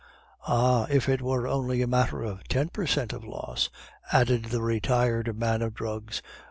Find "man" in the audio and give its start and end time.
5.37-5.61